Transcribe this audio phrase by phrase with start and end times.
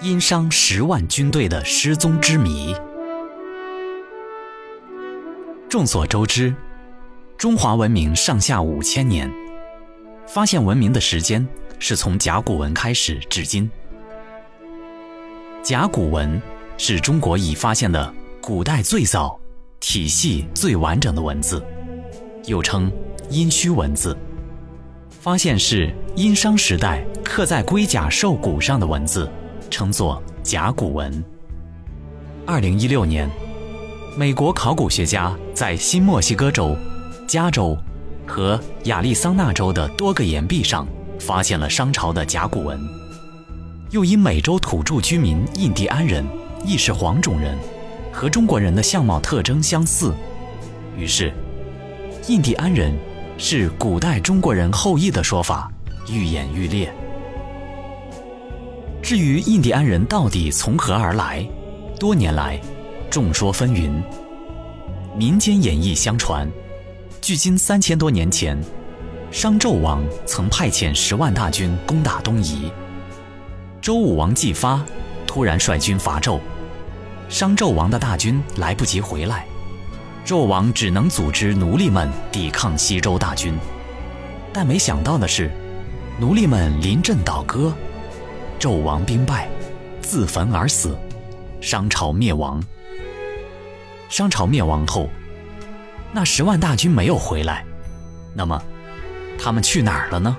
[0.00, 2.72] 殷商十万军队的失踪之谜。
[5.68, 6.54] 众所周知，
[7.36, 9.28] 中华文明上下五千年，
[10.24, 11.44] 发现文明的时间
[11.80, 13.68] 是从甲骨文开始至今。
[15.64, 16.40] 甲骨文
[16.76, 19.36] 是中国已发现的古代最早、
[19.80, 21.60] 体系最完整的文字，
[22.44, 22.90] 又称
[23.28, 24.16] 殷墟文字。
[25.10, 29.28] 发现是殷商时代刻在龟甲兽骨上的文字，
[29.70, 31.24] 称作甲骨文。
[32.46, 33.28] 二零一六年。
[34.16, 36.76] 美国考古学家在新墨西哥州、
[37.24, 37.78] 加州
[38.26, 40.88] 和亚利桑那州的多个岩壁上
[41.20, 42.80] 发现了商朝的甲骨文，
[43.92, 46.26] 又因美洲土著居民印第安人
[46.64, 47.56] 亦是黄种人，
[48.12, 50.12] 和中国人的相貌特征相似，
[50.96, 51.32] 于是
[52.26, 52.92] 印第安人
[53.36, 55.70] 是古代中国人后裔的说法
[56.10, 56.92] 愈演愈烈。
[59.02, 61.46] 至于印第安人到底从何而来，
[61.98, 62.60] 多年来。
[63.10, 63.90] 众说纷纭，
[65.16, 66.46] 民间演绎相传，
[67.22, 68.62] 距今三千多年前，
[69.30, 72.70] 商纣王曾派遣十万大军攻打东夷。
[73.80, 74.84] 周武王姬发
[75.26, 76.38] 突然率军伐纣，
[77.30, 79.46] 商纣王的大军来不及回来，
[80.26, 83.54] 纣王只能组织奴隶们抵抗西周大军。
[84.52, 85.50] 但没想到的是，
[86.20, 87.72] 奴隶们临阵倒戈，
[88.58, 89.48] 纣王兵败，
[90.00, 90.98] 自焚而死，
[91.60, 92.62] 商朝灭亡。
[94.08, 95.08] 商朝灭亡后，
[96.12, 97.64] 那十万大军没有回来，
[98.34, 98.60] 那么
[99.38, 100.36] 他们去哪儿了呢？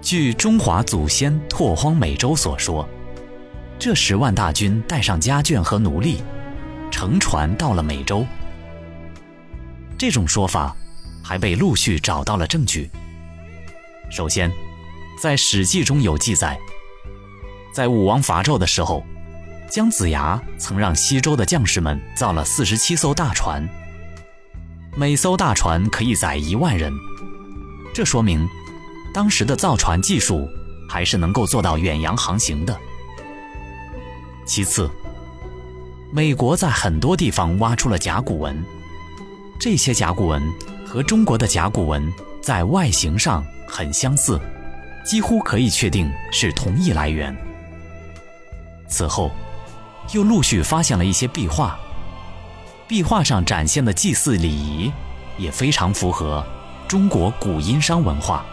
[0.00, 2.86] 据中华祖先拓荒美洲所说，
[3.78, 6.22] 这十万大军带上家眷和奴隶，
[6.90, 8.26] 乘船到了美洲。
[9.96, 10.76] 这种说法
[11.22, 12.90] 还被陆续找到了证据。
[14.10, 14.50] 首先，
[15.18, 16.58] 在《史记》中有记载，
[17.72, 19.04] 在武王伐纣的时候。
[19.70, 23.66] 姜子牙曾让西周的将士们造了四十七艘大船，
[24.94, 26.92] 每艘大船可以载一万人，
[27.92, 28.46] 这说明
[29.12, 30.46] 当时的造船技术
[30.88, 32.78] 还是能够做到远洋航行的。
[34.46, 34.88] 其次，
[36.12, 38.64] 美国在很多地方挖出了甲骨文，
[39.58, 40.40] 这些甲骨文
[40.86, 44.38] 和中国的甲骨文在外形上很相似，
[45.04, 47.36] 几乎可以确定是同一来源。
[48.88, 49.30] 此后。
[50.12, 51.78] 又陆续发现了一些壁画，
[52.86, 54.92] 壁画上展现的祭祀礼仪
[55.38, 56.44] 也非常符合
[56.86, 58.44] 中国古殷商文化。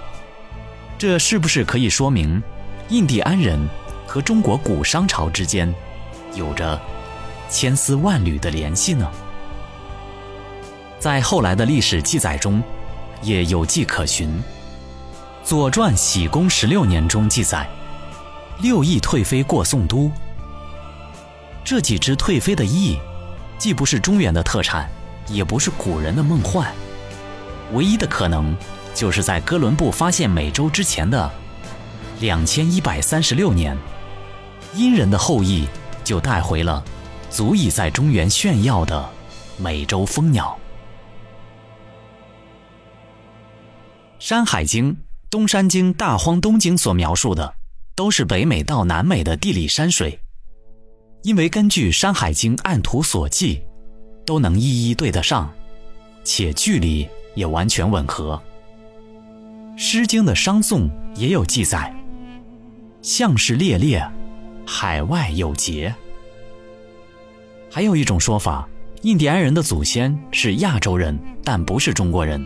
[0.97, 2.41] 这是不是可以说明
[2.87, 3.59] 印第安人
[4.07, 5.71] 和中国古商朝之间
[6.33, 6.79] 有着
[7.49, 9.11] 千丝万缕的联系呢？
[10.99, 12.63] 在后来的历史记载中，
[13.21, 14.29] 也有迹可循，
[15.43, 17.67] 《左传·喜公十六年》中记载，
[18.59, 20.09] 六翼退飞过宋都。
[21.63, 22.97] 这几只退飞的翼，
[23.57, 24.89] 既不是中原的特产，
[25.27, 26.71] 也不是古人的梦幻，
[27.73, 28.55] 唯一的可能，
[28.93, 31.29] 就是在哥伦布发现美洲之前的
[32.19, 33.75] 两千一百三十六年，
[34.73, 35.67] 殷人的后裔
[36.03, 36.83] 就带回了
[37.29, 39.09] 足以在中原炫耀的
[39.57, 40.57] 美洲蜂鸟。
[44.23, 44.91] 《山海经》
[45.31, 47.53] 《东山经》《大荒东经》所描述的，
[47.95, 50.19] 都是北美到南美的地理山水。
[51.23, 53.61] 因为根据《山海经》按图所记，
[54.25, 55.49] 都能一一对得上，
[56.25, 58.39] 且距离也完全吻合。
[59.81, 61.95] 《诗经》的《商颂》也有记载
[63.01, 64.05] ：“象是猎猎，
[64.67, 65.95] 海外有节。”
[67.71, 68.67] 还有一种说法，
[69.03, 72.45] 印第安人的祖先是亚洲人，但不是中国人。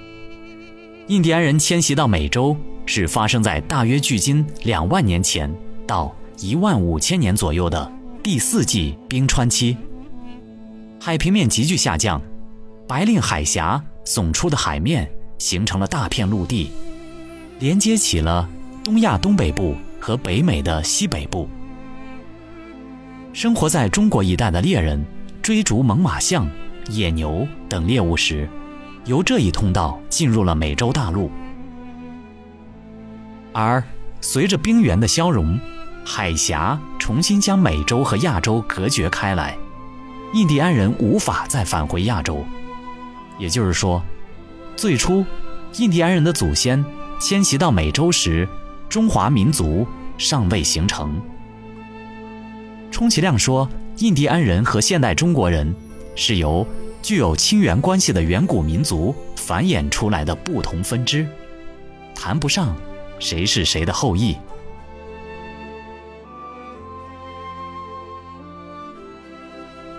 [1.07, 2.57] 印第安人迁徙到美洲
[2.87, 5.53] 是发生在大约距今两万年前
[5.85, 7.91] 到一万五千年左右的。
[8.23, 9.77] 第四纪冰川期，
[10.99, 12.19] 海平面急剧下降，
[12.87, 15.07] 白令海峡耸出的海面
[15.37, 16.71] 形成了大片陆地，
[17.59, 18.49] 连接起了
[18.83, 21.47] 东亚东北部和北美的西北部。
[23.31, 25.05] 生活在中国一带的猎人
[25.43, 26.49] 追逐猛犸象、
[26.89, 28.49] 野牛等猎物时，
[29.05, 31.29] 由这一通道进入了美洲大陆。
[33.53, 33.81] 而
[34.19, 35.59] 随着冰原的消融，
[36.03, 39.57] 海峡重新将美洲和亚洲隔绝开来，
[40.33, 42.43] 印第安人无法再返回亚洲。
[43.37, 44.01] 也就是说，
[44.75, 45.25] 最初
[45.77, 46.83] 印第安人的祖先
[47.19, 48.47] 迁徙到美洲时，
[48.89, 49.87] 中华民族
[50.17, 51.21] 尚未形成。
[52.91, 55.75] 充其量说，印第安人和现代中国人
[56.15, 56.65] 是由
[57.05, 61.27] 具有亲缘关系的远古民族繁衍出来的不同分支。
[62.15, 62.75] 谈不上
[63.19, 64.35] 谁是谁的后裔。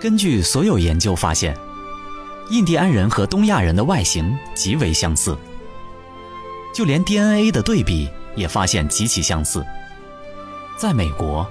[0.01, 1.57] 根据所有研究发现
[2.49, 5.37] 印第安人和东亚人的外形极为相似。
[6.73, 9.65] 就连 dna 的对比也发现极其相似。
[10.75, 11.49] 在美国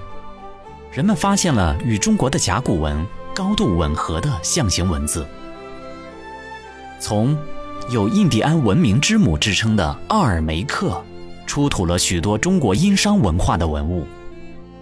[0.91, 3.03] 人们发现了与中国的甲骨文
[3.33, 5.25] 高度吻合的象形文字。
[6.99, 7.37] 从
[7.89, 11.01] 有印第安文明之母之称的奥尔梅克，
[11.45, 14.05] 出土了许多中国殷商文化的文物，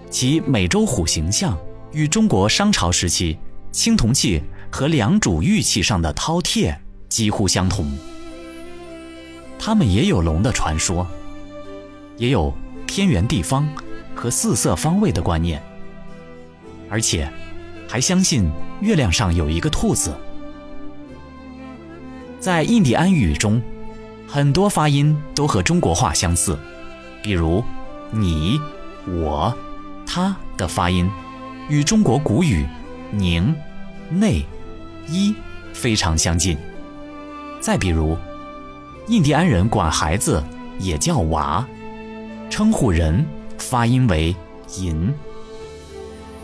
[0.10, 1.58] 其美洲虎形象
[1.92, 3.38] 与中国商朝时期
[3.72, 4.42] 青铜器
[4.72, 6.76] 和良渚玉器上的饕餮
[7.10, 7.92] 几乎相同。
[9.60, 11.06] 他们也有龙的传说，
[12.18, 12.54] 也有
[12.88, 13.68] 天圆地方
[14.16, 15.62] 和四色方位的观念，
[16.90, 17.30] 而且
[17.88, 20.16] 还相信月亮上有一个兔子。
[22.46, 23.60] 在印第安语中，
[24.28, 26.56] 很多发音都和中国话相似，
[27.24, 27.64] 比如
[28.14, 28.62] “你
[29.10, 29.52] ”“我
[30.06, 31.10] ”“他”的发音，
[31.70, 32.64] 与中国古语
[33.10, 33.56] “宁
[34.14, 34.46] ”“内
[35.10, 35.34] ”“一”
[35.74, 36.56] 非常相近。
[37.60, 38.16] 再比如，
[39.08, 40.44] 印第安人管孩子
[40.78, 41.66] 也叫“娃”，
[42.48, 43.26] 称呼人
[43.58, 44.36] 发音为
[44.78, 45.12] “银”，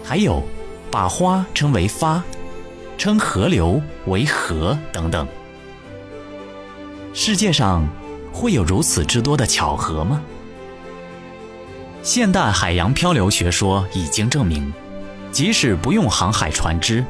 [0.03, 0.41] 还有
[0.89, 2.23] 把花称为“发”，
[2.97, 5.27] 称河流为“河”等等。
[7.13, 7.85] 世界上
[8.31, 10.21] 会有如此之多的巧合吗？
[12.01, 14.73] 现代海洋漂流学说已经证明，
[15.31, 17.05] 即使不用航海船只，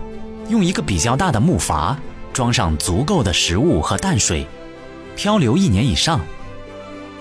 [0.50, 1.96] 用一个比较大的木筏
[2.34, 4.48] 装上足够的食物和淡水，
[5.16, 6.20] 漂流一年以上，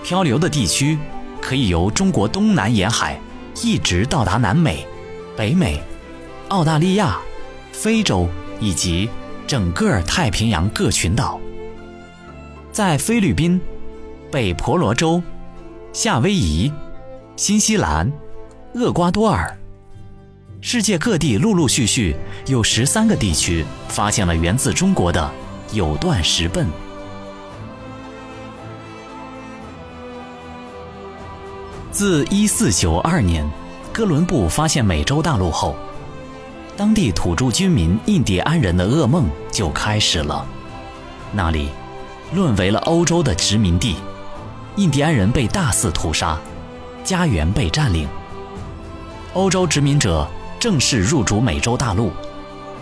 [0.03, 0.97] 漂流的地区
[1.39, 3.19] 可以由中国东南沿海
[3.61, 4.87] 一直到达南美、
[5.37, 5.79] 北美、
[6.49, 7.19] 澳大利亚、
[7.71, 8.27] 非洲
[8.59, 9.07] 以及
[9.45, 11.39] 整个太平洋各群岛。
[12.71, 13.59] 在菲律宾、
[14.31, 15.21] 北婆罗洲、
[15.91, 16.71] 夏威夷、
[17.35, 18.09] 新西兰、
[18.75, 19.57] 厄瓜多尔，
[20.61, 22.15] 世界各地陆陆续续
[22.47, 25.29] 有十三个地区发现了源自中国的
[25.73, 26.65] 有段石笨。
[31.91, 33.45] 自一四九二年
[33.91, 35.75] 哥伦布发现美洲大陆后，
[36.77, 40.45] 当地土著居民印第安人的噩梦就开始了，
[41.33, 41.67] 那里。
[42.33, 43.97] 沦为了欧洲的殖民地，
[44.77, 46.39] 印第安人被大肆屠杀，
[47.03, 48.07] 家园被占领。
[49.33, 50.25] 欧洲殖民者
[50.57, 52.09] 正式入主美洲大陆，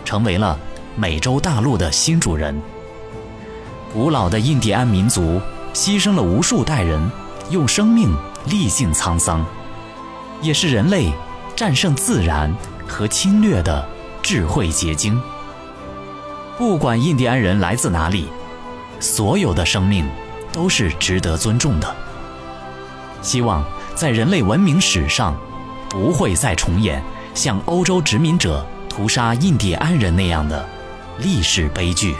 [0.04, 0.56] 成为了
[0.94, 2.60] 美洲大陆的新主人。
[3.92, 5.40] 古老的印第安民族
[5.74, 7.10] 牺牲了无数代人，
[7.50, 8.14] 用生命
[8.46, 9.44] 历尽沧桑，
[10.40, 11.12] 也是人类
[11.56, 12.54] 战胜自然
[12.86, 13.84] 和侵略的
[14.22, 15.20] 智慧结晶。
[16.56, 18.28] 不管印第安人来自哪里。
[19.00, 20.06] 所有的生命
[20.52, 21.96] 都是值得尊重的。
[23.22, 23.64] 希望
[23.94, 25.36] 在人类文明史上，
[25.88, 27.02] 不会再重演
[27.34, 30.64] 像欧洲殖民者屠杀印第安人那样的
[31.18, 32.14] 历史悲剧。